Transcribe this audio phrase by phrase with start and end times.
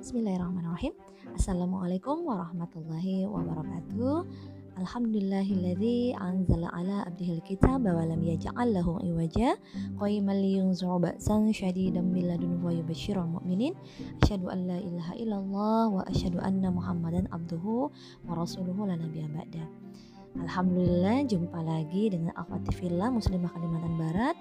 [0.00, 0.96] Bismillahirrahmanirrahim.
[1.36, 4.24] Assalamualaikum warahmatullahi wabarakatuh.
[4.80, 9.60] Alhamdulillahilladzi anzala ala abdihil kitab wa lam yaj'al lahu iwaja
[10.00, 13.76] qayyiman liyunzira ba'san syadidan min ladunhu wa yubashshiral mu'minin.
[14.24, 17.92] Asyhadu an la ilaha illallah wa asyhadu anna Muhammadan abduhu
[18.24, 19.68] wa rasuluhu la nabiyya ba'da.
[20.38, 24.38] Alhamdulillah jumpa lagi dengan Akhwati Villa Muslimah Kalimantan Barat.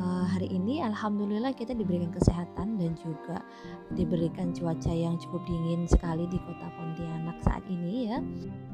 [0.00, 3.44] Uh, Hari ini Alhamdulillah kita diberikan kesehatan dan juga
[3.92, 8.18] diberikan cuaca yang cukup dingin sekali di kota Pontianak saat ini ya.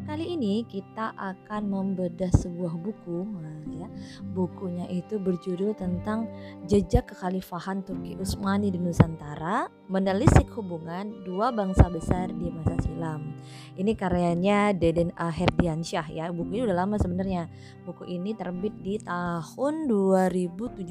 [0.07, 3.89] Kali ini kita akan membedah sebuah buku nah, ya.
[4.31, 6.31] Bukunya itu berjudul tentang
[6.71, 13.35] jejak kekhalifahan Turki Utsmani di Nusantara Menelisik hubungan dua bangsa besar di masa silam.
[13.77, 17.49] Ini karyanya Deden Aherdiansyah ya Buku ini udah lama sebenarnya.
[17.89, 20.85] Buku ini terbit di tahun 2017.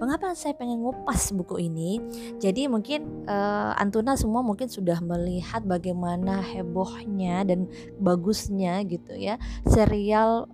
[0.00, 2.00] Mengapa saya pengen ngupas buku ini?
[2.40, 7.68] Jadi mungkin uh, Antuna semua mungkin sudah melihat bagaimana hebohnya dan
[8.00, 9.36] bagusnya gitu ya
[9.68, 10.48] serial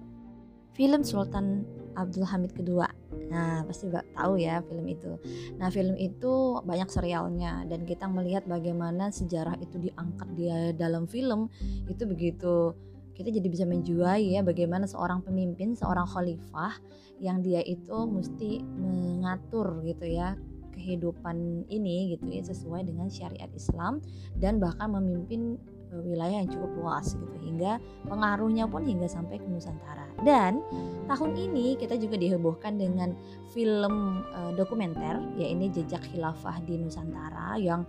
[0.75, 1.63] film Sultan
[1.99, 2.89] Abdul Hamid kedua.
[3.31, 5.19] Nah, pasti gak tahu ya film itu.
[5.59, 11.51] Nah, film itu banyak serialnya dan kita melihat bagaimana sejarah itu diangkat dia dalam film
[11.87, 12.73] itu begitu
[13.21, 16.81] kita jadi bisa menjuai ya bagaimana seorang pemimpin, seorang khalifah
[17.21, 20.41] yang dia itu mesti mengatur gitu ya
[20.73, 24.01] kehidupan ini gitu ya sesuai dengan syariat Islam
[24.41, 25.61] dan bahkan memimpin
[25.99, 30.07] wilayah yang cukup luas gitu hingga pengaruhnya pun hingga sampai ke Nusantara.
[30.23, 30.63] Dan
[31.11, 33.17] tahun ini kita juga dihebohkan dengan
[33.51, 37.83] film uh, dokumenter ya ini jejak khilafah di Nusantara yang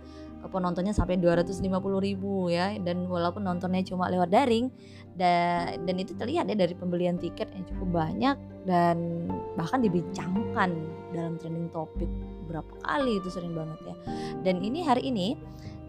[0.50, 1.62] penontonnya sampai 250
[2.02, 4.72] ribu ya dan walaupun nontonnya cuma lewat daring
[5.14, 8.36] dan, dan itu terlihat ya dari pembelian tiket yang cukup banyak
[8.66, 10.74] dan bahkan dibincangkan
[11.12, 12.08] dalam trending topik
[12.48, 13.94] berapa kali itu sering banget ya
[14.42, 15.38] dan ini hari ini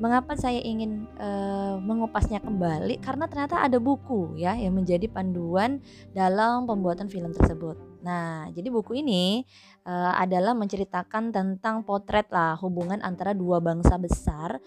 [0.02, 5.82] mengapa saya ingin uh, mengupasnya kembali karena ternyata ada buku ya yang menjadi panduan
[6.18, 9.48] dalam pembuatan film tersebut Nah, jadi buku ini
[9.88, 14.60] uh, adalah menceritakan tentang potret lah hubungan antara dua bangsa besar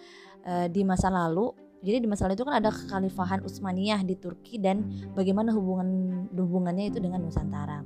[0.49, 1.53] uh, di masa lalu.
[1.85, 5.89] Jadi di masa lalu itu kan ada kekhalifahan Utsmaniyah di Turki dan bagaimana hubungan
[6.33, 7.85] hubungannya itu dengan Nusantara.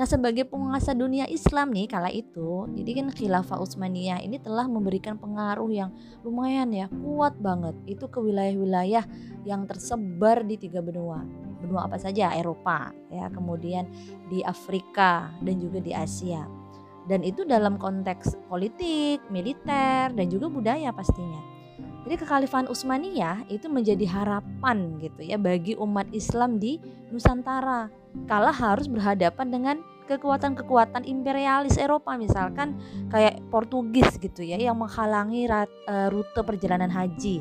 [0.00, 5.20] Nah, sebagai penguasa dunia Islam nih kala itu, jadi kan khilafah Utsmaniyah ini telah memberikan
[5.20, 5.92] pengaruh yang
[6.24, 7.76] lumayan ya, kuat banget.
[7.84, 9.04] Itu ke wilayah-wilayah
[9.44, 11.20] yang tersebar di tiga benua.
[11.60, 12.32] Benua apa saja?
[12.32, 13.92] Eropa ya kemudian
[14.32, 16.48] di Afrika dan juga di Asia.
[17.04, 21.59] Dan itu dalam konteks politik, militer dan juga budaya pastinya.
[22.00, 26.80] Jadi kekhalifahan Utsmaniyah itu menjadi harapan gitu ya bagi umat Islam di
[27.12, 27.92] Nusantara.
[28.24, 29.76] Kala harus berhadapan dengan
[30.10, 32.74] kekuatan-kekuatan imperialis Eropa misalkan
[33.14, 37.38] kayak Portugis gitu ya yang menghalangi eh, rute perjalanan haji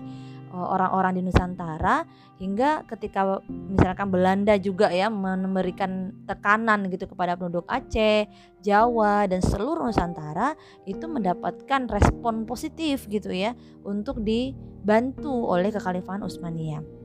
[0.54, 2.04] orang-orang di Nusantara
[2.38, 8.26] hingga ketika misalkan Belanda juga ya memberikan tekanan gitu kepada penduduk Aceh,
[8.64, 10.58] Jawa dan seluruh Nusantara
[10.90, 13.54] itu mendapatkan respon positif gitu ya
[13.86, 16.99] untuk dibantu oleh kekhalifahan Utsmaniyah.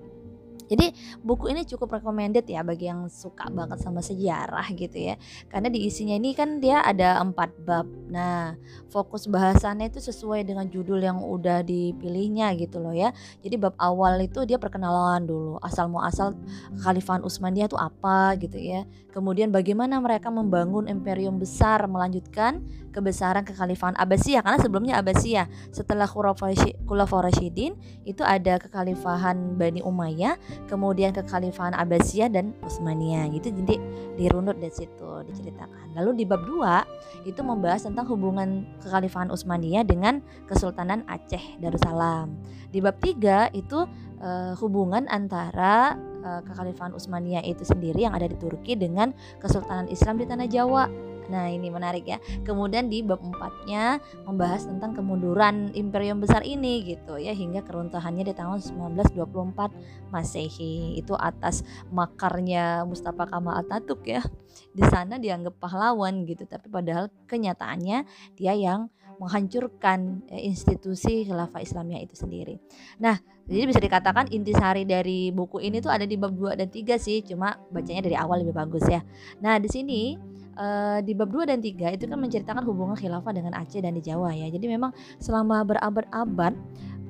[0.64, 5.14] Jadi buku ini cukup recommended ya bagi yang suka banget sama sejarah gitu ya.
[5.52, 7.86] Karena di isinya ini kan dia ada empat bab.
[8.08, 8.56] Nah
[8.88, 13.12] fokus bahasannya itu sesuai dengan judul yang udah dipilihnya gitu loh ya.
[13.44, 16.36] Jadi bab awal itu dia perkenalan dulu asal muasal
[16.80, 18.88] Khalifah Utsmaniyah itu apa gitu ya.
[19.14, 22.64] Kemudian bagaimana mereka membangun imperium besar melanjutkan
[22.94, 27.74] kebesaran kekhalifahan Abbasiyah karena sebelumnya Abbasiyah setelah Khulafaur Rasyidin
[28.06, 33.30] itu ada kekhalifahan Bani Umayyah kemudian kekhalifahan Abbasiyah dan Utsmaniyah.
[33.34, 33.76] Gitu jadi
[34.14, 35.94] dirunut dari situ diceritakan.
[35.98, 42.34] Lalu di bab 2 itu membahas tentang hubungan kekhalifahan Utsmaniyah dengan Kesultanan Aceh Darussalam.
[42.70, 43.86] Di bab 3 itu
[44.22, 45.94] uh, hubungan antara
[46.24, 51.13] uh, kekhalifahan Utsmaniyah itu sendiri yang ada di Turki dengan Kesultanan Islam di tanah Jawa
[51.30, 52.18] Nah ini menarik ya.
[52.42, 58.34] Kemudian di bab empatnya membahas tentang kemunduran imperium besar ini gitu ya hingga keruntuhannya di
[58.34, 60.98] tahun 1924 Masehi.
[60.98, 61.62] Itu atas
[61.92, 64.22] makarnya Mustafa Kamal Atatürk ya.
[64.70, 68.06] Di sana dianggap pahlawan gitu tapi padahal kenyataannya
[68.38, 72.58] dia yang menghancurkan eh, institusi khilafah Islamiyah itu sendiri.
[72.98, 76.98] Nah, jadi bisa dikatakan intisari dari buku ini tuh ada di bab 2 dan 3
[76.98, 79.04] sih, cuma bacanya dari awal lebih bagus ya.
[79.42, 80.16] Nah, di sini
[80.56, 84.02] uh, di bab 2 dan 3 itu kan menceritakan hubungan khilafah dengan Aceh dan di
[84.02, 84.50] Jawa ya.
[84.50, 86.52] Jadi memang selama berabad-abad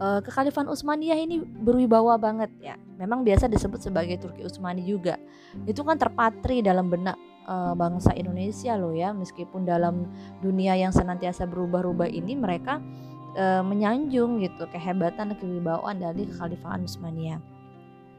[0.00, 2.74] uh, kekhalifahan Utsmaniyah ini berwibawa banget ya.
[3.00, 5.18] Memang biasa disebut sebagai Turki Utsmani juga.
[5.68, 9.10] Itu kan terpatri dalam benak uh, bangsa Indonesia loh ya.
[9.14, 10.08] Meskipun dalam
[10.40, 12.78] dunia yang senantiasa berubah-ubah ini mereka
[13.34, 17.53] e, menyanjung gitu kehebatan kewibawaan dari kekhalifahan Utsmaniyah.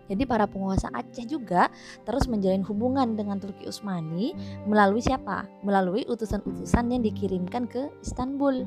[0.05, 1.69] Jadi para penguasa Aceh juga
[2.05, 4.33] terus menjalin hubungan dengan Turki Utsmani
[4.65, 5.45] melalui siapa?
[5.61, 8.65] Melalui utusan-utusan yang dikirimkan ke Istanbul.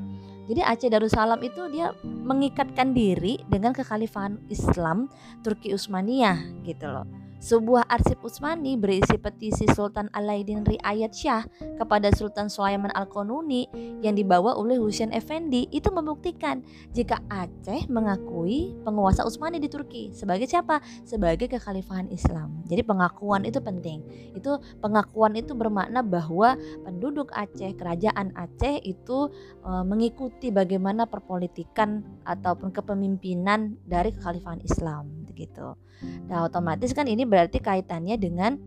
[0.49, 5.11] Jadi Aceh Darussalam itu dia mengikatkan diri dengan kekhalifahan Islam
[5.45, 7.18] Turki Utsmaniyah gitu loh.
[7.39, 11.47] Sebuah arsip Utsmani berisi petisi Sultan Alaidin Riayat Shah
[11.79, 13.63] kepada Sultan Sulaiman Al-Qanuni
[14.03, 16.59] yang dibawa oleh Husain Effendi itu membuktikan
[16.91, 20.83] jika Aceh mengakui penguasa Utsmani di Turki sebagai siapa?
[21.07, 22.59] Sebagai kekhalifahan Islam.
[22.67, 24.03] Jadi pengakuan itu penting.
[24.35, 29.31] Itu pengakuan itu bermakna bahwa penduduk Aceh, kerajaan Aceh itu
[29.63, 35.79] e, mengikuti bagaimana perpolitikan ataupun kepemimpinan dari kekhalifahan Islam gitu.
[36.27, 38.59] Nah, otomatis kan ini berarti kaitannya dengan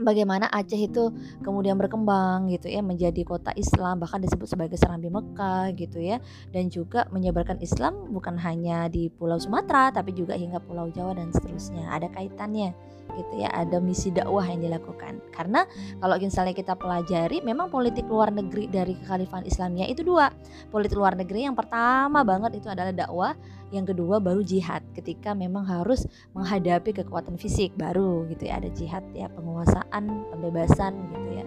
[0.00, 1.12] bagaimana Aceh itu
[1.44, 6.16] kemudian berkembang gitu ya menjadi kota Islam bahkan disebut sebagai Serambi Mekah gitu ya.
[6.48, 11.28] Dan juga menyebarkan Islam bukan hanya di Pulau Sumatera tapi juga hingga Pulau Jawa dan
[11.30, 11.92] seterusnya.
[11.92, 12.72] Ada kaitannya
[13.16, 15.66] gitu ya ada misi dakwah yang dilakukan karena
[15.98, 20.30] kalau misalnya kita pelajari memang politik luar negeri dari kekhalifahan Islamnya itu dua
[20.70, 23.32] politik luar negeri yang pertama banget itu adalah dakwah
[23.70, 29.04] yang kedua baru jihad ketika memang harus menghadapi kekuatan fisik baru gitu ya ada jihad
[29.14, 31.46] ya penguasaan pembebasan gitu ya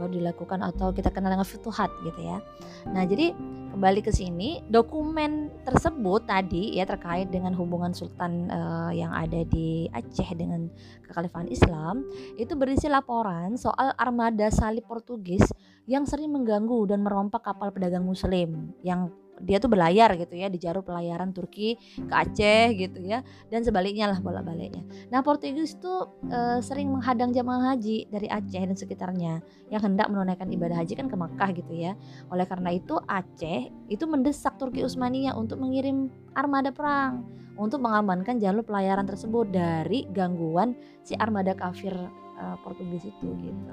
[0.00, 2.40] baru dilakukan atau kita kenal dengan futuhat gitu ya.
[2.88, 3.36] Nah, jadi
[3.70, 9.86] kembali ke sini dokumen tersebut tadi ya terkait dengan hubungan sultan uh, yang ada di
[9.94, 10.66] Aceh dengan
[11.06, 12.02] kekhalifahan Islam
[12.34, 15.46] itu berisi laporan soal armada salib Portugis
[15.86, 19.08] yang sering mengganggu dan merompak kapal pedagang muslim yang
[19.40, 24.08] dia tuh berlayar gitu ya di jalur pelayaran Turki ke Aceh gitu ya dan sebaliknya
[24.12, 24.84] lah bolak baliknya.
[25.08, 29.40] Nah Portugis tuh e, sering menghadang jamaah haji dari Aceh dan sekitarnya
[29.72, 31.96] yang hendak menunaikan ibadah haji kan ke Makkah gitu ya.
[32.28, 38.64] Oleh karena itu Aceh itu mendesak Turki Utsmaniyah untuk mengirim armada perang untuk mengamankan jalur
[38.64, 40.72] pelayaran tersebut dari gangguan
[41.04, 41.92] si armada kafir
[42.40, 43.72] uh, Portugis itu gitu.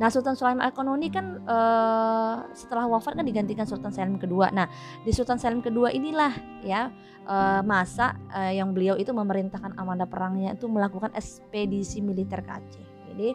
[0.00, 4.48] Nah Sultan Sulaiman Al-Qanuni kan uh, setelah wafat kan digantikan Sultan Salim kedua.
[4.48, 4.66] Nah
[5.04, 6.32] di Sultan Salim kedua inilah
[6.64, 6.88] ya
[7.28, 12.86] uh, masa uh, yang beliau itu memerintahkan amanda perangnya itu melakukan ekspedisi militer ke Aceh.
[13.12, 13.28] Jadi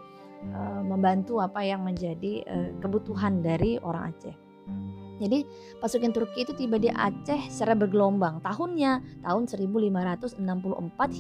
[0.51, 4.42] uh, membantu apa yang menjadi uh, kebutuhan dari orang Aceh.
[5.23, 5.47] Jadi
[5.79, 8.43] pasukan Turki itu tiba di Aceh secara bergelombang.
[8.43, 10.43] Tahunnya tahun 1564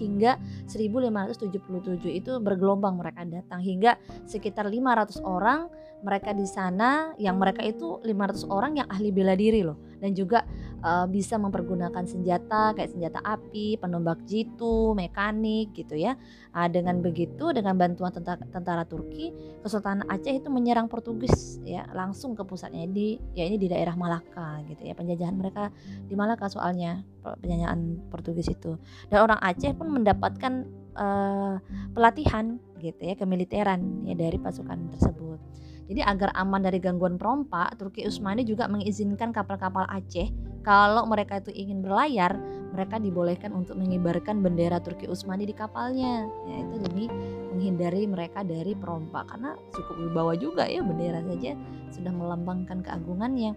[0.03, 0.35] hingga
[0.67, 3.95] 1577 itu bergelombang mereka datang hingga
[4.27, 5.71] sekitar 500 orang
[6.03, 10.43] mereka di sana yang mereka itu 500 orang yang ahli bela diri loh dan juga
[10.83, 16.19] uh, bisa mempergunakan senjata kayak senjata api, penombak jitu, mekanik gitu ya.
[16.51, 19.31] Nah, dengan begitu dengan bantuan tentara, tentara Turki,
[19.63, 24.59] Kesultanan Aceh itu menyerang Portugis ya langsung ke pusatnya di ya ini di daerah Malaka
[24.67, 24.93] gitu ya.
[24.93, 25.71] Penjajahan mereka
[26.03, 28.75] di Malaka soalnya penjajahan Portugis itu.
[29.07, 30.67] Dan orang Aceh pun mendapatkan
[30.99, 31.55] uh,
[31.95, 35.39] pelatihan gitu ya kemiliteran ya dari pasukan tersebut.
[35.83, 40.31] Jadi agar aman dari gangguan perompak, Turki Utsmani juga mengizinkan kapal-kapal Aceh
[40.63, 42.39] kalau mereka itu ingin berlayar,
[42.71, 46.23] mereka dibolehkan untuk mengibarkan bendera Turki Utsmani di kapalnya.
[46.47, 47.05] Ya itu demi
[47.51, 51.59] menghindari mereka dari perompak karena cukup wibawa juga ya bendera saja
[51.91, 53.53] sudah melambangkan keagungannya.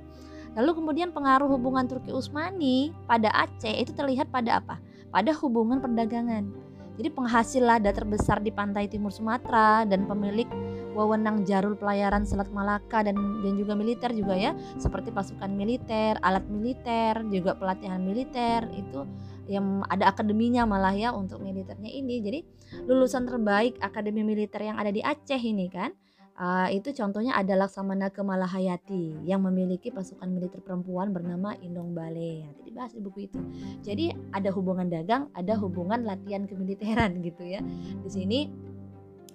[0.59, 4.83] Lalu kemudian pengaruh hubungan Turki Utsmani pada Aceh itu terlihat pada apa?
[5.15, 6.51] Pada hubungan perdagangan.
[6.99, 10.49] Jadi penghasil lada terbesar di pantai timur Sumatera dan pemilik
[10.97, 16.49] wewenang jarul pelayaran Selat Malaka dan dan juga militer juga ya, seperti pasukan militer, alat
[16.49, 19.05] militer, juga pelatihan militer itu
[19.47, 22.25] yang ada akademinya malah ya untuk militernya ini.
[22.25, 22.41] Jadi
[22.89, 25.93] lulusan terbaik akademi militer yang ada di Aceh ini kan
[26.37, 32.45] Uh, itu contohnya ada Laksamana Kemalahayati yang memiliki pasukan militer perempuan bernama Indong Bale.
[32.45, 33.41] Ya, dibahas di buku itu.
[33.81, 37.65] Jadi ada hubungan dagang, ada hubungan latihan kemiliteran gitu ya.
[38.05, 38.53] Di sini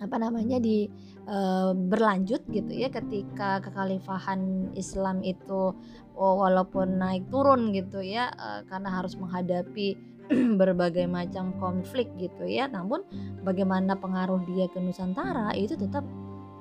[0.01, 0.89] apa namanya di
[1.29, 5.77] uh, berlanjut gitu ya ketika kekhalifahan Islam itu
[6.17, 9.93] oh, walaupun naik turun gitu ya uh, karena harus menghadapi
[10.59, 12.67] berbagai macam konflik gitu ya.
[12.67, 13.03] Namun
[13.43, 16.03] bagaimana pengaruh dia ke Nusantara itu tetap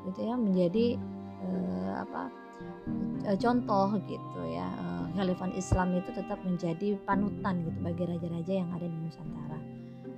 [0.09, 0.97] gitu ya menjadi
[1.45, 2.23] uh, apa
[3.29, 8.71] uh, contoh gitu ya uh, khalifah Islam itu tetap menjadi panutan gitu bagi raja-raja yang
[8.75, 9.60] ada di Nusantara.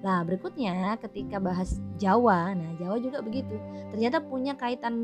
[0.02, 3.54] Nah berikutnya ketika bahas Jawa, nah Jawa juga begitu.
[3.94, 4.94] Ternyata punya kaitan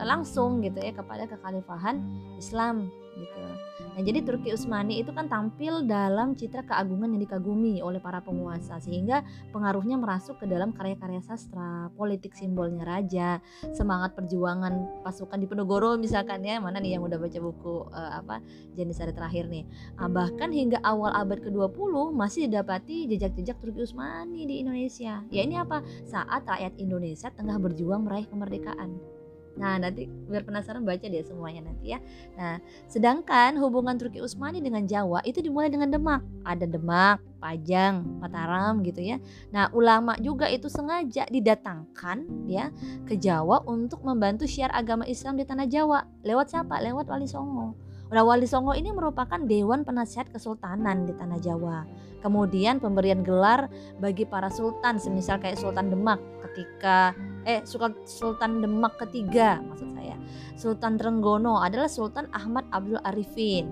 [0.00, 2.00] langsung gitu ya kepada kekhalifahan
[2.40, 3.40] Islam gitu.
[3.90, 8.78] Nah, jadi Turki Utsmani itu kan tampil dalam citra keagungan yang dikagumi oleh para penguasa
[8.78, 13.42] sehingga pengaruhnya merasuk ke dalam karya-karya sastra, politik simbolnya raja,
[13.74, 18.38] semangat perjuangan pasukan di Penogoro misalkan ya, mana nih yang udah baca buku uh, apa
[18.78, 19.66] Janisari terakhir nih.
[19.98, 25.26] Nah, bahkan hingga awal abad ke-20 masih didapati jejak-jejak Turki Utsmani di Indonesia.
[25.34, 25.82] Ya ini apa?
[26.06, 29.19] Saat rakyat Indonesia tengah berjuang meraih kemerdekaan.
[29.58, 31.98] Nah, nanti biar penasaran baca deh semuanya nanti ya.
[32.38, 36.22] Nah, sedangkan hubungan Turki Utsmani dengan Jawa itu dimulai dengan Demak.
[36.46, 39.18] Ada Demak, Pajang, Mataram gitu ya.
[39.50, 42.70] Nah, ulama juga itu sengaja didatangkan ya
[43.04, 46.06] ke Jawa untuk membantu syiar agama Islam di tanah Jawa.
[46.22, 46.78] Lewat siapa?
[46.78, 47.74] Lewat Wali Songo.
[48.10, 51.86] Nah, Wali Songo ini merupakan dewan penasihat kesultanan di tanah Jawa.
[52.20, 53.70] Kemudian pemberian gelar
[54.02, 57.16] bagi para sultan, semisal kayak Sultan Demak ketika
[57.48, 60.16] eh Sultan Demak ketiga maksud saya.
[60.56, 63.70] Sultan Trenggono adalah Sultan Ahmad Abdul Arifin.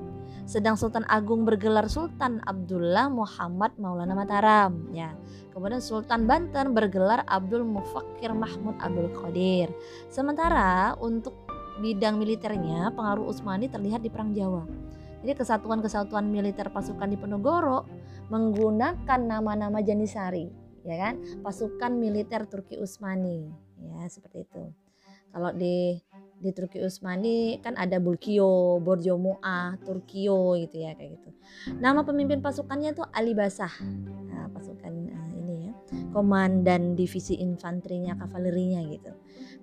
[0.49, 5.13] Sedang Sultan Agung bergelar Sultan Abdullah Muhammad Maulana Mataram ya.
[5.53, 9.69] Kemudian Sultan Banten bergelar Abdul Mufakir Mahmud Abdul Qadir.
[10.09, 11.37] Sementara untuk
[11.85, 14.65] bidang militernya pengaruh Utsmani terlihat di Perang Jawa.
[15.21, 17.85] Jadi kesatuan-kesatuan militer pasukan di Penogoro
[18.33, 21.15] menggunakan nama-nama Janisari ya kan
[21.45, 24.73] pasukan militer Turki Utsmani ya seperti itu
[25.29, 26.01] kalau di
[26.39, 31.31] di Turki Utsmani kan ada Bulkio, Borjo Mu'ah, Turkio gitu ya kayak gitu.
[31.83, 33.75] Nama pemimpin pasukannya tuh Ali Basah.
[34.31, 35.73] Nah, pasukan uh, ini ya,
[36.15, 39.13] komandan divisi infanterinya, kavalerinya gitu.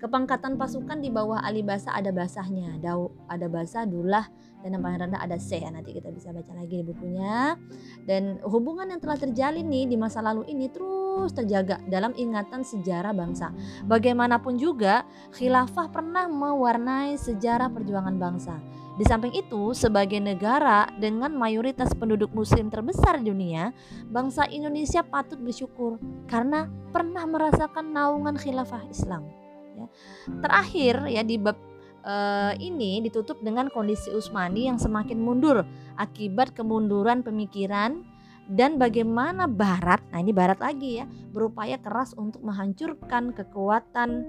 [0.03, 2.99] Kepangkatan pasukan di bawah Ali Basah ada basahnya, ada
[3.31, 4.27] ada basah, dulah,
[4.59, 7.55] dan yang paling rendah ada C nanti kita bisa baca lagi di bukunya
[8.03, 13.15] dan hubungan yang telah terjalin nih di masa lalu ini terus terjaga dalam ingatan sejarah
[13.15, 13.55] bangsa
[13.87, 18.55] bagaimanapun juga khilafah pernah mewarnai sejarah perjuangan bangsa
[18.95, 23.75] di samping itu, sebagai negara dengan mayoritas penduduk muslim terbesar di dunia,
[24.07, 25.99] bangsa Indonesia patut bersyukur
[26.31, 29.27] karena pernah merasakan naungan khilafah Islam.
[29.75, 29.91] Ya.
[30.39, 31.59] Terakhir ya di bab
[32.07, 35.67] uh, ini ditutup dengan kondisi Usmani yang semakin mundur
[35.99, 37.99] akibat kemunduran pemikiran
[38.45, 44.25] dan bagaimana Barat, nah ini Barat lagi ya, berupaya keras untuk menghancurkan kekuatan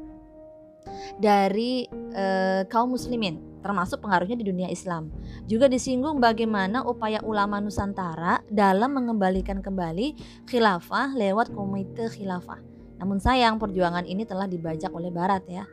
[1.19, 5.11] dari uh, kaum muslimin termasuk pengaruhnya di dunia Islam.
[5.51, 10.15] Juga disinggung bagaimana upaya ulama Nusantara dalam mengembalikan kembali
[10.47, 15.65] khilafah lewat komite khilafah namun sayang perjuangan ini telah dibajak oleh Barat ya.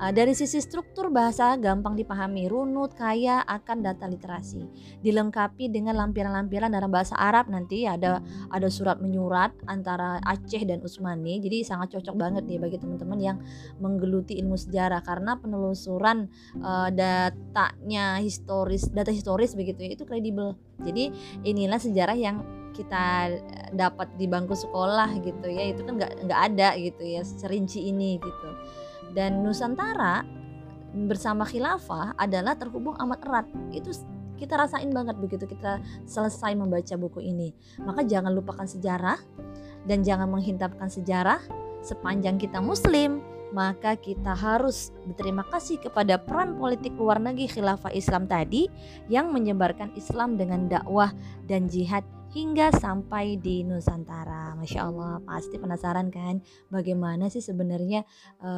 [0.00, 4.64] Uh, dari sisi struktur bahasa gampang dipahami, runut, kaya akan data literasi.
[5.04, 11.40] Dilengkapi dengan lampiran-lampiran dalam bahasa Arab nanti ada ada surat menyurat antara Aceh dan Utsmani.
[11.40, 13.36] Jadi sangat cocok banget nih bagi teman-teman yang
[13.78, 16.28] menggeluti ilmu sejarah karena penelusuran
[16.64, 20.56] uh, datanya historis, data historis begitu ya itu kredibel.
[20.80, 21.12] Jadi
[21.44, 23.34] inilah sejarah yang kita
[23.74, 28.18] dapat di bangku sekolah gitu ya itu kan nggak nggak ada gitu ya serinci ini
[28.18, 28.50] gitu.
[29.10, 30.22] Dan Nusantara
[30.90, 33.46] bersama khilafah adalah terhubung amat erat.
[33.70, 33.94] Itu
[34.38, 37.52] kita rasain banget begitu kita selesai membaca buku ini.
[37.82, 39.18] Maka jangan lupakan sejarah
[39.84, 41.42] dan jangan menghintapkan sejarah.
[41.80, 48.30] Sepanjang kita muslim maka kita harus berterima kasih kepada peran politik luar negeri khilafah Islam
[48.30, 48.70] tadi
[49.10, 51.10] yang menyebarkan Islam dengan dakwah
[51.50, 54.54] dan jihad hingga sampai di Nusantara.
[54.54, 56.38] Masya Allah, pasti penasaran kan
[56.70, 58.06] bagaimana sih sebenarnya
[58.38, 58.50] e,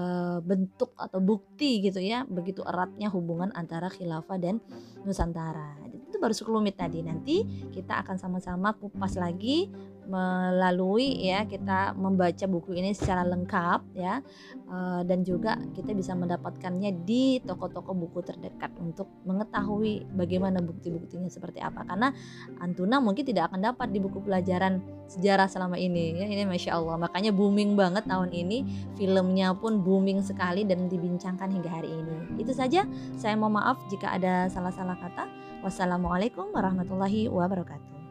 [0.44, 4.60] bentuk atau bukti gitu ya begitu eratnya hubungan antara khilafah dan
[5.08, 5.80] Nusantara.
[5.88, 7.00] Itu baru sekelumit tadi.
[7.00, 9.72] Nanti kita akan sama-sama kupas lagi
[10.06, 14.18] melalui ya kita membaca buku ini secara lengkap ya
[14.66, 21.62] uh, dan juga kita bisa mendapatkannya di toko-toko buku terdekat untuk mengetahui bagaimana bukti-buktinya seperti
[21.62, 21.86] apa.
[21.86, 22.10] Karena
[22.58, 26.98] Antuna mungkin tidak akan dapat di buku pelajaran sejarah selama ini ya ini masya Allah.
[26.98, 32.42] Makanya booming banget tahun ini filmnya pun booming sekali dan dibincangkan hingga hari ini.
[32.42, 35.28] Itu saja saya mohon maaf jika ada salah-salah kata.
[35.62, 38.02] Wassalamualaikum warahmatullahi wabarakatuh